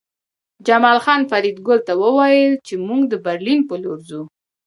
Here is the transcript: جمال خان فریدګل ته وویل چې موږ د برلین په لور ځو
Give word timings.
جمال 0.67 0.97
خان 1.03 1.21
فریدګل 1.29 1.79
ته 1.87 1.93
وویل 2.03 2.53
چې 2.67 2.73
موږ 2.87 3.01
د 3.07 3.13
برلین 3.25 3.59
په 3.69 3.75
لور 3.83 3.99
ځو 4.09 4.21